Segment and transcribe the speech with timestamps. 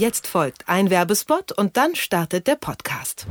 [0.00, 3.26] Jetzt folgt ein Werbespot und dann startet der Podcast.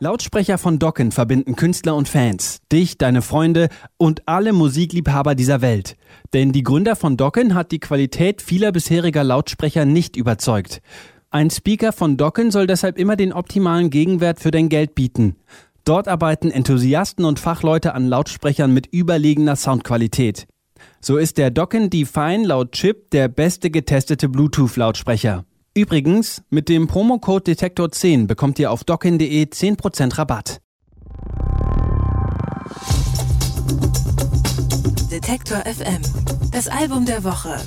[0.00, 3.68] Lautsprecher von Docken verbinden Künstler und Fans, dich, deine Freunde
[3.98, 5.98] und alle Musikliebhaber dieser Welt.
[6.32, 10.80] Denn die Gründer von Docken hat die Qualität vieler bisheriger Lautsprecher nicht überzeugt.
[11.28, 15.36] Ein Speaker von Docken soll deshalb immer den optimalen Gegenwert für dein Geld bieten.
[15.84, 20.46] Dort arbeiten Enthusiasten und Fachleute an Lautsprechern mit überlegener Soundqualität.
[21.02, 25.44] So ist der Docken Define laut Chip der beste getestete Bluetooth-Lautsprecher.
[25.76, 30.62] Übrigens, mit dem Promocode Detektor10 bekommt ihr auf docken.de 10% Rabatt.
[35.10, 36.00] Detektor FM.
[36.50, 37.60] Das Album der Woche.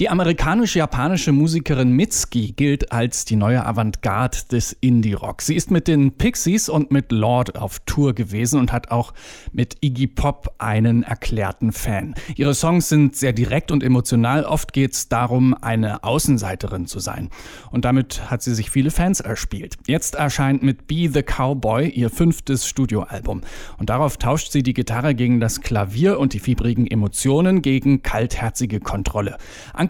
[0.00, 5.42] Die amerikanisch-japanische Musikerin Mitski gilt als die neue Avantgarde des Indie-Rock.
[5.42, 9.12] Sie ist mit den Pixies und mit Lord auf Tour gewesen und hat auch
[9.52, 12.14] mit Iggy Pop einen erklärten Fan.
[12.34, 14.44] Ihre Songs sind sehr direkt und emotional.
[14.44, 17.28] Oft geht es darum, eine Außenseiterin zu sein.
[17.70, 19.76] Und damit hat sie sich viele Fans erspielt.
[19.86, 23.42] Jetzt erscheint mit Be the Cowboy ihr fünftes Studioalbum.
[23.76, 28.80] Und darauf tauscht sie die Gitarre gegen das Klavier und die fiebrigen Emotionen gegen kaltherzige
[28.80, 29.36] Kontrolle.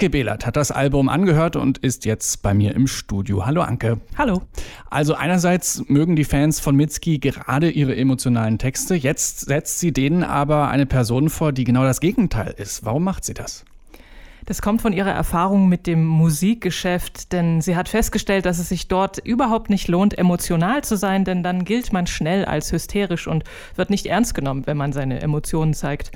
[0.00, 3.44] Anke Behlert hat das Album angehört und ist jetzt bei mir im Studio.
[3.44, 4.00] Hallo Anke.
[4.16, 4.40] Hallo.
[4.88, 10.24] Also einerseits mögen die Fans von Mitski gerade ihre emotionalen Texte, jetzt setzt sie denen
[10.24, 12.82] aber eine Person vor, die genau das Gegenteil ist.
[12.82, 13.66] Warum macht sie das?
[14.46, 18.88] Das kommt von ihrer Erfahrung mit dem Musikgeschäft, denn sie hat festgestellt, dass es sich
[18.88, 23.44] dort überhaupt nicht lohnt, emotional zu sein, denn dann gilt man schnell als hysterisch und
[23.76, 26.10] wird nicht ernst genommen, wenn man seine Emotionen zeigt.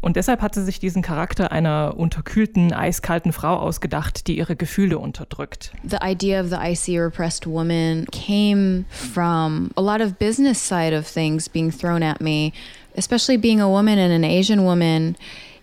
[0.00, 4.98] Und deshalb hat sie sich diesen Charakter einer unterkühlten, eiskalten Frau ausgedacht, die ihre Gefühle
[4.98, 5.72] unterdrückt.
[5.82, 11.06] The idea of the icy repressed woman came from a lot of business side of
[11.06, 12.52] things being thrown at me,
[12.96, 15.16] especially being a woman and an Asian woman.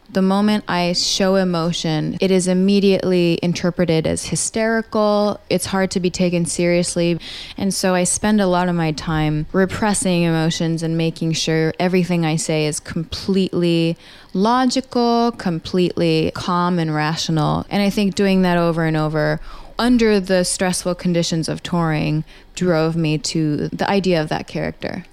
[0.09, 5.39] The moment I show emotion, it is immediately interpreted as hysterical.
[5.49, 7.19] It's hard to be taken seriously.
[7.57, 12.25] And so I spend a lot of my time repressing emotions and making sure everything
[12.25, 13.97] I say is completely
[14.33, 17.65] logical, completely calm and rational.
[17.69, 19.41] And I think doing that over and over
[19.77, 22.23] under the stressful conditions of touring
[22.55, 25.05] drove me to the idea of that character.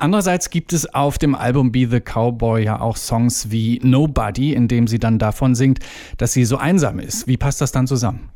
[0.00, 4.66] Andererseits gibt es auf dem Album Be the Cowboy ja auch Songs wie Nobody, in
[4.66, 5.80] dem sie dann davon singt,
[6.16, 7.26] dass sie so einsam ist.
[7.26, 8.30] Wie passt das dann zusammen?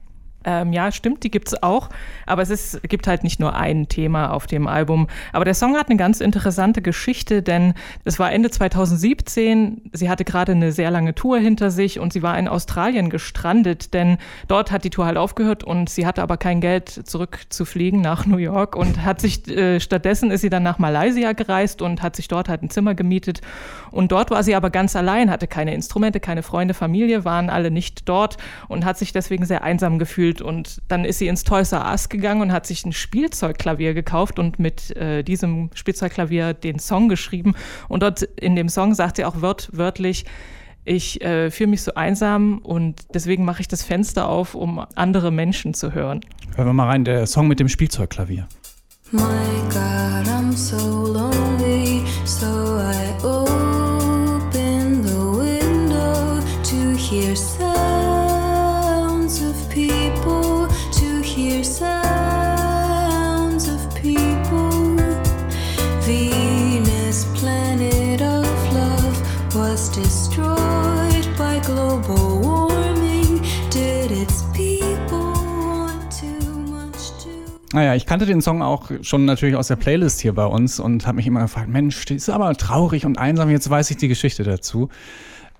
[0.45, 1.89] Ähm, ja, stimmt, die gibt es auch.
[2.27, 5.09] Aber es ist, gibt halt nicht nur ein Thema auf dem Album.
[5.33, 7.75] Aber der Song hat eine ganz interessante Geschichte, denn
[8.05, 9.91] es war Ende 2017.
[9.93, 13.95] Sie hatte gerade eine sehr lange Tour hinter sich und sie war in Australien gestrandet,
[13.95, 14.19] denn
[14.49, 18.37] dort hat die Tour halt aufgehört und sie hatte aber kein Geld zurückzufliegen nach New
[18.37, 22.29] York und hat sich äh, stattdessen ist sie dann nach Malaysia gereist und hat sich
[22.29, 23.41] dort halt ein Zimmer gemietet.
[23.91, 27.71] Und dort war sie aber ganz allein, hatte keine Instrumente, keine Freunde, Familie, waren alle
[27.71, 28.37] nicht dort
[28.69, 30.43] und hat sich deswegen sehr einsam gefühlt gefühlt.
[30.43, 34.39] Und dann ist sie ins Toys R Us gegangen und hat sich ein Spielzeugklavier gekauft
[34.39, 37.55] und mit äh, diesem Spielzeugklavier den Song geschrieben.
[37.89, 40.25] Und dort in dem Song sagt sie auch wört, wörtlich,
[40.87, 45.31] ich äh, fühle mich so einsam und deswegen mache ich das Fenster auf, um andere
[45.31, 46.21] Menschen zu hören.
[46.57, 48.47] Hören wir mal rein, der Song mit dem Spielzeugklavier.
[49.11, 49.23] My
[49.71, 57.35] God, I'm so lonely, so I open the window to hear
[77.75, 81.09] Naja, ich kannte den Song auch schon natürlich aus der Playlist hier bei uns und
[81.09, 84.07] habe mich immer gefragt, Mensch, das ist aber traurig und einsam, jetzt weiß ich die
[84.07, 84.91] Geschichte dazu.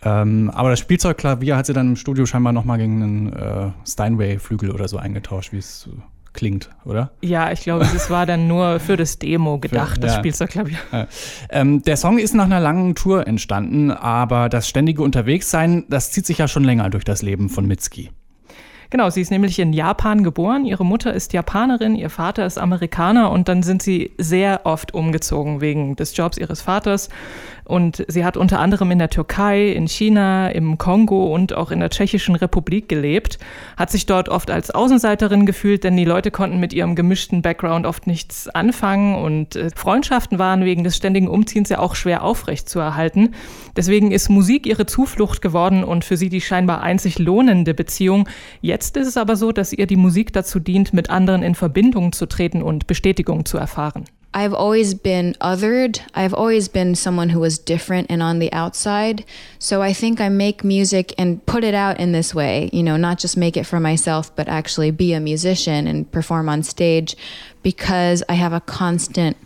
[0.05, 4.71] Ähm, aber das Spielzeugklavier hat sie dann im Studio scheinbar nochmal gegen einen äh, Steinway-Flügel
[4.71, 5.89] oder so eingetauscht, wie es
[6.33, 7.11] klingt, oder?
[7.21, 10.19] Ja, ich glaube, das war dann nur für das Demo gedacht, für, das ja.
[10.21, 10.79] Spielzeugklavier.
[10.93, 11.09] Ja.
[11.51, 16.27] Ähm, der Song ist nach einer langen Tour entstanden, aber das ständige Unterwegssein, das zieht
[16.27, 18.13] sich ja schon länger durch das Leben von Mitski.
[18.95, 20.65] Genau, sie ist nämlich in Japan geboren.
[20.65, 25.61] Ihre Mutter ist Japanerin, ihr Vater ist Amerikaner und dann sind sie sehr oft umgezogen
[25.61, 27.09] wegen des Jobs ihres Vaters.
[27.65, 31.81] Und sie hat unter anderem in der Türkei, in China, im Kongo und auch in
[31.81, 33.39] der Tschechischen Republik gelebt,
[33.77, 37.87] hat sich dort oft als Außenseiterin gefühlt, denn die Leute konnten mit ihrem gemischten Background
[37.87, 42.69] oft nichts anfangen und äh, Freundschaften waren wegen des ständigen Umziehens ja auch schwer aufrecht
[42.69, 43.35] zu erhalten.
[43.77, 48.29] Deswegen ist Musik ihre Zuflucht geworden und für sie die scheinbar einzig lohnende Beziehung.
[48.61, 52.13] Jetzt ist es aber so, dass ihr die Musik dazu dient, mit anderen in Verbindung
[52.13, 54.05] zu treten und Bestätigung zu erfahren.
[54.35, 56.01] I've always been othered.
[56.13, 59.25] I've always been someone who was different and on the outside.
[59.61, 62.97] So I think I make music and put it out in this way, you know,
[62.97, 67.17] not just make it for myself, but actually be a musician and perform on stage
[67.63, 69.37] because I have a constant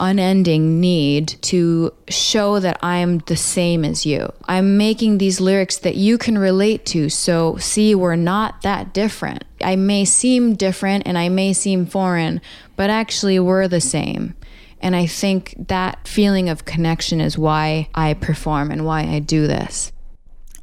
[0.00, 4.32] unending need to show that I'm the same as you.
[4.46, 7.08] I'm making these lyrics that you can relate to.
[7.08, 9.44] So, see, we're not that different.
[9.62, 12.40] I may seem different and I may seem foreign,
[12.76, 14.34] but actually, we're the same.
[14.80, 19.46] And I think that feeling of connection is why I perform and why I do
[19.46, 19.92] this.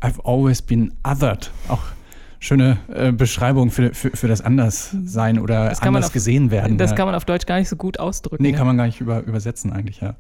[0.02, 1.50] I've always been othered.
[1.70, 1.93] Auch
[2.44, 6.78] schöne äh, Beschreibung für, für, für das Anderssein oder anders auf, gesehen werden.
[6.78, 6.98] Das ja.
[6.98, 8.44] kann man auf Deutsch gar nicht so gut ausdrücken.
[8.44, 10.16] Nee, kann man gar nicht über, übersetzen eigentlich, ja.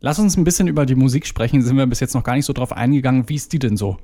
[0.00, 1.62] Lass uns ein bisschen über die Musik sprechen.
[1.62, 3.28] Sind wir bis jetzt noch gar nicht so drauf eingegangen.
[3.28, 3.96] Wie ist die denn so?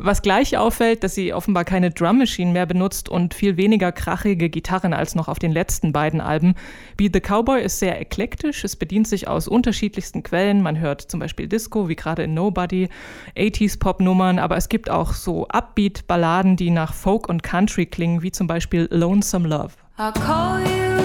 [0.00, 4.48] Was gleich auffällt, dass sie offenbar keine Drum Machine mehr benutzt und viel weniger krachige
[4.48, 6.54] Gitarren als noch auf den letzten beiden Alben.
[6.96, 10.62] Be the Cowboy ist sehr eklektisch, es bedient sich aus unterschiedlichsten Quellen.
[10.62, 12.88] Man hört zum Beispiel Disco, wie gerade in Nobody,
[13.36, 18.32] 80s Pop-Nummern, aber es gibt auch so Upbeat-Balladen, die nach Folk und Country klingen, wie
[18.32, 19.74] zum Beispiel Lonesome Love.
[19.98, 20.98] I'll call you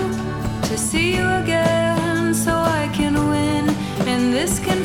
[0.68, 3.69] to see you again so I can win
[4.07, 4.84] and this can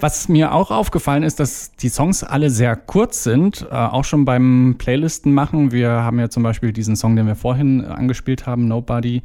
[0.00, 4.24] Was mir auch aufgefallen ist, dass die Songs alle sehr kurz sind, äh, auch schon
[4.24, 5.72] beim Playlisten machen.
[5.72, 9.22] Wir haben ja zum Beispiel diesen Song, den wir vorhin angespielt haben, Nobody,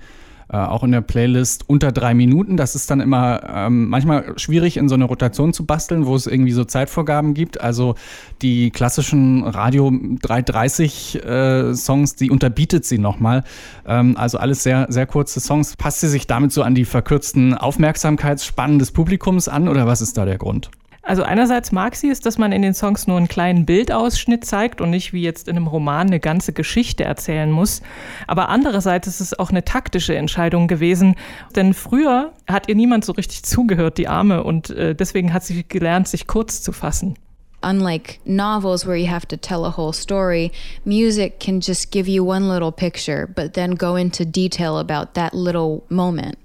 [0.53, 2.57] äh, auch in der Playlist unter drei Minuten.
[2.57, 6.27] Das ist dann immer ähm, manchmal schwierig, in so eine Rotation zu basteln, wo es
[6.27, 7.59] irgendwie so Zeitvorgaben gibt.
[7.59, 7.95] Also
[8.43, 9.91] die klassischen Radio
[10.21, 13.43] 330 äh, Songs, die unterbietet sie nochmal.
[13.87, 15.75] Ähm, also alles sehr, sehr kurze Songs.
[15.75, 20.17] Passt sie sich damit so an die verkürzten Aufmerksamkeitsspannen des Publikums an oder was ist
[20.19, 20.69] da der Grund?
[21.05, 24.79] Also einerseits mag sie es, dass man in den Songs nur einen kleinen Bildausschnitt zeigt
[24.79, 27.81] und nicht wie jetzt in einem Roman eine ganze Geschichte erzählen muss.
[28.25, 31.15] Aber andererseits ist es auch eine taktische Entscheidung gewesen,
[31.57, 35.67] denn früher hat ihr niemand so richtig zugehört, die Arme, und äh, deswegen hat sie
[35.67, 37.15] gelernt, sich kurz zu fassen.
[37.61, 40.51] Unlike novels where you have to tell a whole story,
[40.85, 45.33] music can just give you one little picture, but then go into detail about that
[45.33, 46.37] little moment.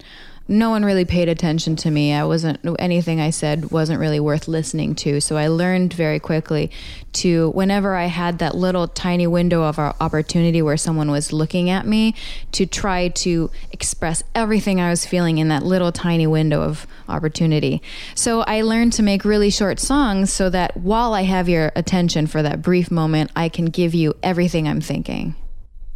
[0.49, 2.15] No one really paid attention to me.
[2.15, 5.21] I wasn't anything I said wasn't really worth listening to.
[5.21, 6.71] So I learned very quickly
[7.15, 11.87] to whenever I had that little tiny window of opportunity where someone was looking at
[11.87, 12.15] me
[12.53, 17.83] to try to express everything I was feeling in that little tiny window of opportunity.
[18.15, 22.27] So I learned to make really short songs so that while I have your attention
[22.27, 25.35] for that brief moment, I can give you everything I'm thinking.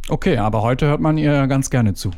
[0.09, 2.11] Okay, aber heute hört man ihr ganz gerne zu.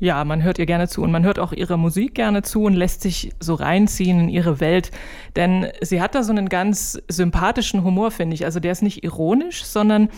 [0.00, 2.74] Ja, man hört ihr gerne zu und man hört auch ihre Musik gerne zu und
[2.74, 4.90] lässt sich so reinziehen in ihre Welt.
[5.36, 8.44] Denn sie hat da so einen ganz sympathischen Humor, finde ich.
[8.44, 10.08] Also der ist nicht ironisch, sondern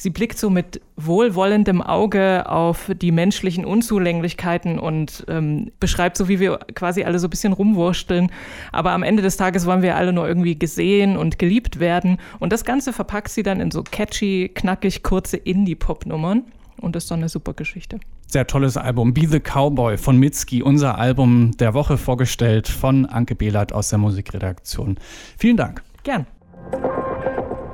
[0.00, 6.40] sie blickt so mit wohlwollendem Auge auf die menschlichen Unzulänglichkeiten und ähm, beschreibt so, wie
[6.40, 8.30] wir quasi alle so ein bisschen rumwursteln.
[8.72, 12.16] Aber am Ende des Tages wollen wir alle nur irgendwie gesehen und geliebt werden.
[12.38, 16.44] Und das Ganze verpackt sie dann in so catchy, knackig kurze Indie-Pop-Nummern
[16.80, 18.00] und ist dann eine super Geschichte.
[18.26, 19.14] Sehr tolles Album.
[19.14, 23.98] Be the Cowboy von Mitski, unser Album der Woche vorgestellt von Anke Behlert aus der
[23.98, 24.96] Musikredaktion.
[25.38, 25.82] Vielen Dank.
[26.02, 26.26] Gern.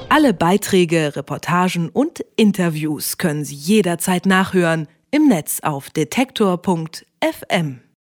[0.09, 7.81] Alle Beiträge, Reportagen und Interviews können Sie jederzeit nachhören im Netz auf detektor.fm.